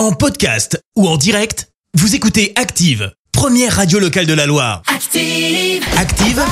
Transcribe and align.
En 0.00 0.12
podcast 0.12 0.82
ou 0.96 1.06
en 1.06 1.18
direct, 1.18 1.68
vous 1.92 2.14
écoutez 2.14 2.54
Active, 2.56 3.12
première 3.32 3.76
radio 3.76 3.98
locale 3.98 4.24
de 4.24 4.32
la 4.32 4.46
Loire. 4.46 4.80
Active. 4.86 5.84
Active, 5.98 6.42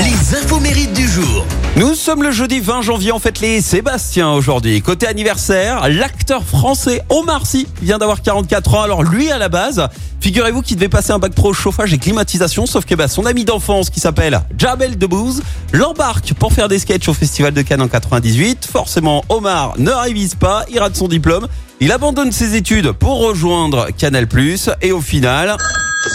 les 0.00 0.36
infos 0.36 0.58
mérites 0.58 0.92
du 0.92 1.06
jour. 1.06 1.46
Nous 1.76 1.94
sommes 1.94 2.24
le 2.24 2.32
jeudi 2.32 2.58
20 2.58 2.82
janvier, 2.82 3.12
on 3.12 3.20
fête 3.20 3.38
les 3.38 3.60
Sébastien 3.60 4.32
aujourd'hui. 4.32 4.82
Côté 4.82 5.06
anniversaire, 5.06 5.88
l'acteur 5.88 6.42
français 6.42 7.00
Omar 7.10 7.46
Sy 7.46 7.68
vient 7.80 7.98
d'avoir 7.98 8.22
44 8.22 8.74
ans. 8.74 8.82
Alors 8.82 9.04
lui 9.04 9.30
à 9.30 9.38
la 9.38 9.48
base, 9.48 9.88
figurez-vous 10.18 10.62
qu'il 10.62 10.78
devait 10.78 10.88
passer 10.88 11.12
un 11.12 11.20
bac 11.20 11.34
pro 11.34 11.52
chauffage 11.52 11.94
et 11.94 11.98
climatisation, 11.98 12.66
sauf 12.66 12.84
que 12.84 12.96
bah, 12.96 13.06
son 13.06 13.24
ami 13.24 13.44
d'enfance 13.44 13.88
qui 13.88 14.00
s'appelle 14.00 14.40
Jabel 14.58 14.98
Debbouze 14.98 15.44
l'embarque 15.72 16.34
pour 16.34 16.52
faire 16.52 16.66
des 16.66 16.80
sketchs 16.80 17.06
au 17.06 17.14
Festival 17.14 17.54
de 17.54 17.62
Cannes 17.62 17.82
en 17.82 17.88
98. 17.88 18.66
Forcément, 18.66 19.24
Omar 19.28 19.74
ne 19.78 19.92
révise 19.92 20.34
pas, 20.34 20.64
il 20.72 20.80
rate 20.80 20.96
son 20.96 21.06
diplôme. 21.06 21.46
Il 21.80 21.92
abandonne 21.92 22.32
ses 22.32 22.56
études 22.56 22.92
pour 22.92 23.18
rejoindre 23.20 23.88
Canal+, 23.96 24.26
et 24.82 24.92
au 24.92 25.00
final... 25.00 25.56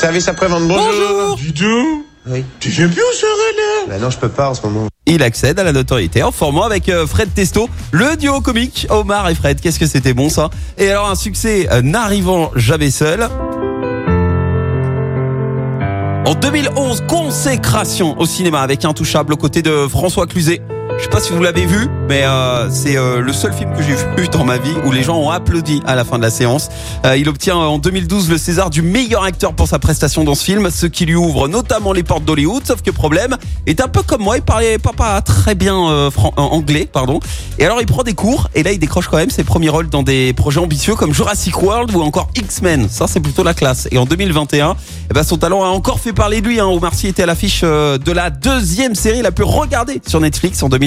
Service 0.00 0.26
après-vente, 0.28 0.66
bonjour. 0.66 0.84
Bonjour 0.90 1.36
Dis 1.36 1.52
donc, 1.52 2.04
Oui. 2.26 2.44
tu 2.60 2.70
viens 2.70 2.88
plus 2.88 3.02
au 3.02 3.12
soirée 3.14 3.56
là 3.56 3.86
Bah 3.88 3.98
non, 4.00 4.10
je 4.10 4.18
peux 4.18 4.28
pas 4.28 4.50
en 4.50 4.54
ce 4.54 4.62
moment. 4.62 4.88
Il 5.06 5.22
accède 5.22 5.58
à 5.58 5.64
la 5.64 5.72
notoriété 5.72 6.22
en 6.22 6.32
formant 6.32 6.62
avec 6.64 6.88
euh, 6.88 7.06
Fred 7.06 7.32
Testo 7.34 7.68
le 7.90 8.16
duo 8.16 8.40
comique 8.40 8.86
Omar 8.90 9.28
et 9.28 9.34
Fred. 9.34 9.60
Qu'est-ce 9.60 9.78
que 9.78 9.86
c'était 9.86 10.14
bon 10.14 10.28
ça? 10.28 10.48
Et 10.78 10.88
alors 10.90 11.10
un 11.10 11.14
succès 11.16 11.68
euh, 11.70 11.82
n'arrivant 11.82 12.50
jamais 12.56 12.90
seul. 12.90 13.28
En 16.24 16.34
2011, 16.34 17.02
consécration 17.08 18.18
au 18.18 18.24
cinéma 18.26 18.60
avec 18.62 18.84
Intouchable 18.84 19.34
aux 19.34 19.36
côtés 19.36 19.62
de 19.62 19.86
François 19.88 20.26
Cluzet. 20.26 20.62
Je 20.98 21.04
sais 21.04 21.10
pas 21.10 21.20
si 21.20 21.32
vous 21.32 21.42
l'avez 21.42 21.66
vu, 21.66 21.88
mais 22.08 22.22
euh, 22.24 22.70
c'est 22.70 22.96
euh, 22.96 23.20
le 23.20 23.32
seul 23.32 23.52
film 23.52 23.72
que 23.74 23.82
j'ai 23.82 23.96
vu 24.16 24.28
dans 24.28 24.44
ma 24.44 24.58
vie 24.58 24.74
où 24.84 24.92
les 24.92 25.02
gens 25.02 25.16
ont 25.18 25.30
applaudi 25.30 25.82
à 25.86 25.94
la 25.94 26.04
fin 26.04 26.18
de 26.18 26.22
la 26.22 26.30
séance. 26.30 26.68
Euh, 27.04 27.16
il 27.16 27.28
obtient 27.28 27.56
en 27.56 27.78
2012 27.78 28.30
le 28.30 28.38
César 28.38 28.70
du 28.70 28.82
meilleur 28.82 29.24
acteur 29.24 29.54
pour 29.54 29.68
sa 29.68 29.78
prestation 29.78 30.24
dans 30.24 30.34
ce 30.34 30.44
film, 30.44 30.70
ce 30.70 30.86
qui 30.86 31.06
lui 31.06 31.14
ouvre 31.14 31.48
notamment 31.48 31.92
les 31.92 32.02
portes 32.02 32.24
d'Hollywood. 32.24 32.66
Sauf 32.66 32.82
que 32.82 32.90
problème, 32.90 33.36
est 33.66 33.80
un 33.80 33.88
peu 33.88 34.02
comme 34.02 34.22
moi, 34.22 34.36
il 34.36 34.42
parlait 34.42 34.78
pas, 34.78 34.92
pas 34.92 35.20
très 35.22 35.54
bien 35.54 35.76
euh, 35.88 36.10
euh, 36.16 36.30
anglais, 36.36 36.88
pardon. 36.90 37.20
Et 37.58 37.64
alors 37.64 37.80
il 37.80 37.86
prend 37.86 38.02
des 38.02 38.14
cours 38.14 38.48
et 38.54 38.62
là 38.62 38.72
il 38.72 38.78
décroche 38.78 39.08
quand 39.08 39.16
même 39.16 39.30
ses 39.30 39.44
premiers 39.44 39.68
rôles 39.68 39.88
dans 39.88 40.02
des 40.02 40.32
projets 40.32 40.60
ambitieux 40.60 40.94
comme 40.94 41.12
Jurassic 41.12 41.62
World 41.62 41.94
ou 41.94 42.02
encore 42.02 42.28
X-Men. 42.36 42.88
Ça 42.88 43.06
c'est 43.06 43.20
plutôt 43.20 43.42
la 43.42 43.54
classe. 43.54 43.88
Et 43.90 43.98
en 43.98 44.04
2021, 44.04 44.76
eh 45.10 45.14
ben, 45.14 45.22
son 45.22 45.36
talent 45.36 45.62
a 45.62 45.68
encore 45.68 46.00
fait 46.00 46.12
parler 46.12 46.40
de 46.40 46.48
lui. 46.48 46.60
Hein. 46.60 46.66
Omar 46.66 46.94
Sy 46.94 47.08
était 47.08 47.22
à 47.22 47.26
l'affiche 47.26 47.60
euh, 47.64 47.98
de 47.98 48.12
la 48.12 48.30
deuxième 48.30 48.94
série 48.94 49.22
la 49.22 49.30
plus 49.30 49.44
regardée 49.44 50.00
sur 50.06 50.20
Netflix 50.20 50.62
en 50.62 50.68
2021, 50.68 50.81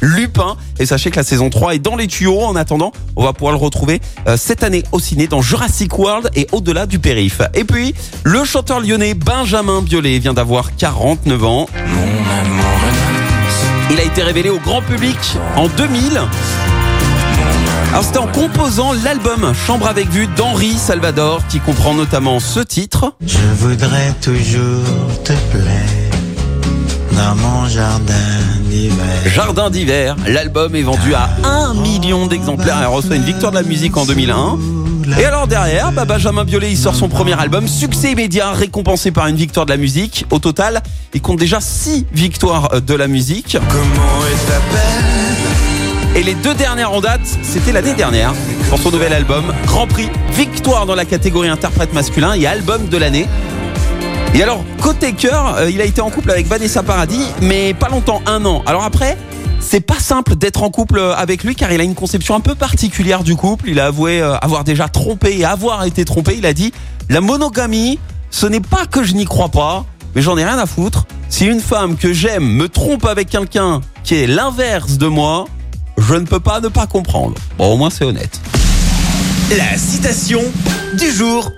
Lupin. 0.00 0.56
Et 0.78 0.86
sachez 0.86 1.10
que 1.10 1.16
la 1.16 1.22
saison 1.22 1.50
3 1.50 1.74
est 1.74 1.78
dans 1.78 1.96
les 1.96 2.06
tuyaux. 2.06 2.42
En 2.42 2.56
attendant, 2.56 2.92
on 3.16 3.24
va 3.24 3.32
pouvoir 3.32 3.52
le 3.52 3.58
retrouver 3.58 4.00
euh, 4.26 4.36
cette 4.36 4.62
année 4.62 4.82
au 4.92 5.00
ciné 5.00 5.26
dans 5.26 5.42
Jurassic 5.42 5.98
World 5.98 6.30
et 6.34 6.46
au-delà 6.52 6.86
du 6.86 6.98
périph. 6.98 7.42
Et 7.54 7.64
puis, 7.64 7.94
le 8.24 8.44
chanteur 8.44 8.80
lyonnais 8.80 9.14
Benjamin 9.14 9.82
Biolay 9.82 10.18
vient 10.18 10.34
d'avoir 10.34 10.76
49 10.76 11.44
ans. 11.44 11.66
Il 13.90 14.00
a 14.00 14.02
été 14.02 14.22
révélé 14.22 14.50
au 14.50 14.58
grand 14.58 14.82
public 14.82 15.16
en 15.56 15.68
2000. 15.68 16.20
Alors 17.90 18.02
c'était 18.02 18.18
en 18.18 18.26
composant 18.26 18.92
l'album 19.04 19.52
Chambre 19.54 19.86
avec 19.86 20.08
vue 20.08 20.26
d'Henri 20.26 20.72
Salvador 20.72 21.46
qui 21.48 21.60
comprend 21.60 21.94
notamment 21.94 22.40
ce 22.40 22.58
titre. 22.58 23.14
Je 23.24 23.38
voudrais 23.56 24.12
toujours 24.20 25.22
te 25.22 25.32
plaire 25.52 26.03
dans 27.24 27.34
mon 27.36 27.66
jardin 27.68 28.12
d'hiver. 28.64 28.96
Jardin 29.26 29.70
d'hiver. 29.70 30.16
L'album 30.26 30.74
est 30.74 30.82
vendu 30.82 31.14
à 31.14 31.30
1 31.42 31.74
million 31.74 32.26
d'exemplaires 32.26 32.82
et 32.82 32.86
reçoit 32.86 33.16
une 33.16 33.24
victoire 33.24 33.50
de 33.50 33.56
la 33.56 33.62
musique 33.62 33.96
en 33.96 34.04
2001. 34.04 34.58
Et 35.18 35.24
alors 35.24 35.46
derrière, 35.46 35.92
bah, 35.92 36.04
Benjamin 36.04 36.44
Biolay 36.44 36.72
il 36.72 36.76
sort 36.76 36.94
son 36.94 37.08
premier 37.08 37.38
album, 37.38 37.66
succès 37.66 38.12
immédiat, 38.12 38.52
récompensé 38.52 39.10
par 39.10 39.26
une 39.26 39.36
victoire 39.36 39.64
de 39.64 39.70
la 39.70 39.76
musique. 39.76 40.26
Au 40.30 40.38
total, 40.38 40.82
il 41.14 41.22
compte 41.22 41.38
déjà 41.38 41.60
6 41.60 42.06
victoires 42.12 42.74
euh, 42.74 42.80
de 42.80 42.94
la 42.94 43.06
musique. 43.06 43.56
Comment 43.68 44.24
elle 44.30 44.38
s'appelle 44.38 46.16
Et 46.16 46.22
les 46.22 46.34
deux 46.34 46.54
dernières 46.54 46.92
en 46.92 47.00
date, 47.00 47.26
c'était 47.42 47.72
l'année 47.72 47.94
dernière 47.94 48.34
pour 48.68 48.78
son 48.78 48.90
nouvel 48.90 49.12
album, 49.12 49.44
Grand 49.66 49.86
Prix, 49.86 50.08
victoire 50.32 50.84
dans 50.84 50.94
la 50.94 51.04
catégorie 51.04 51.48
interprète 51.48 51.92
masculin 51.94 52.34
et 52.34 52.46
album 52.46 52.88
de 52.88 52.96
l'année. 52.98 53.26
Et 54.34 54.42
alors, 54.42 54.64
côté 54.82 55.12
cœur, 55.12 55.54
euh, 55.58 55.70
il 55.70 55.80
a 55.80 55.84
été 55.84 56.00
en 56.00 56.10
couple 56.10 56.32
avec 56.32 56.48
Vanessa 56.48 56.82
Paradis, 56.82 57.24
mais 57.40 57.72
pas 57.72 57.88
longtemps, 57.88 58.20
un 58.26 58.44
an. 58.44 58.64
Alors 58.66 58.82
après, 58.82 59.16
c'est 59.60 59.80
pas 59.80 60.00
simple 60.00 60.34
d'être 60.34 60.64
en 60.64 60.70
couple 60.70 60.98
euh, 60.98 61.14
avec 61.14 61.44
lui 61.44 61.54
car 61.54 61.70
il 61.70 61.80
a 61.80 61.84
une 61.84 61.94
conception 61.94 62.34
un 62.34 62.40
peu 62.40 62.56
particulière 62.56 63.22
du 63.22 63.36
couple. 63.36 63.68
Il 63.68 63.78
a 63.78 63.86
avoué 63.86 64.20
euh, 64.20 64.34
avoir 64.38 64.64
déjà 64.64 64.88
trompé 64.88 65.38
et 65.38 65.44
avoir 65.44 65.84
été 65.84 66.04
trompé. 66.04 66.34
Il 66.36 66.46
a 66.46 66.52
dit, 66.52 66.72
la 67.08 67.20
monogamie, 67.20 68.00
ce 68.32 68.46
n'est 68.46 68.60
pas 68.60 68.86
que 68.86 69.04
je 69.04 69.14
n'y 69.14 69.24
crois 69.24 69.50
pas, 69.50 69.86
mais 70.16 70.22
j'en 70.22 70.36
ai 70.36 70.44
rien 70.44 70.58
à 70.58 70.66
foutre. 70.66 71.06
Si 71.28 71.46
une 71.46 71.60
femme 71.60 71.96
que 71.96 72.12
j'aime 72.12 72.44
me 72.44 72.68
trompe 72.68 73.06
avec 73.06 73.28
quelqu'un 73.28 73.82
qui 74.02 74.16
est 74.16 74.26
l'inverse 74.26 74.98
de 74.98 75.06
moi, 75.06 75.44
je 75.96 76.14
ne 76.14 76.26
peux 76.26 76.40
pas 76.40 76.58
ne 76.58 76.68
pas 76.68 76.88
comprendre. 76.88 77.36
Bon, 77.56 77.72
au 77.72 77.76
moins 77.76 77.90
c'est 77.90 78.04
honnête. 78.04 78.40
La 79.56 79.78
citation 79.78 80.40
du 80.98 81.08
jour. 81.12 81.52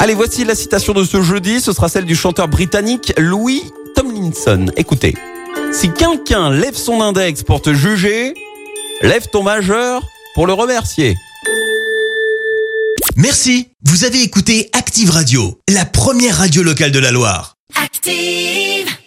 Allez, 0.00 0.14
voici 0.14 0.44
la 0.44 0.54
citation 0.54 0.92
de 0.92 1.02
ce 1.02 1.22
jeudi. 1.22 1.60
Ce 1.60 1.72
sera 1.72 1.88
celle 1.88 2.04
du 2.04 2.14
chanteur 2.14 2.46
britannique 2.46 3.12
Louis 3.18 3.62
Tomlinson. 3.96 4.66
Écoutez. 4.76 5.16
Si 5.72 5.90
quelqu'un 5.90 6.50
lève 6.50 6.76
son 6.76 7.02
index 7.02 7.42
pour 7.42 7.60
te 7.60 7.74
juger, 7.74 8.32
lève 9.02 9.26
ton 9.26 9.42
majeur 9.42 10.02
pour 10.34 10.46
le 10.46 10.52
remercier. 10.52 11.16
Merci, 13.16 13.70
vous 13.84 14.04
avez 14.04 14.22
écouté 14.22 14.70
Active 14.72 15.10
Radio, 15.10 15.58
la 15.68 15.84
première 15.84 16.36
radio 16.38 16.62
locale 16.62 16.92
de 16.92 17.00
la 17.00 17.10
Loire. 17.10 17.56
Active. 17.82 18.98